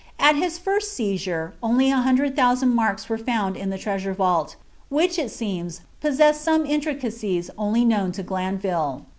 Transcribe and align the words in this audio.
At 0.17 0.35
his 0.35 0.57
first 0.57 0.93
seizure, 0.93 1.53
only 1.61 1.91
IP04N 1.91 2.73
marks 2.73 3.07
were 3.07 3.19
found 3.19 3.55
in 3.55 3.69
the 3.69 3.77
treasure 3.77 4.15
vault, 4.15 4.55
which, 4.89 5.19
it 5.19 5.29
seems, 5.29 5.81
posaeaaed 6.03 6.33
MM 6.43 6.67
intricacies 6.67 7.51
only 7.55 7.85
known 7.85 8.11
lo 8.17 8.23
Glanville.' 8.23 9.05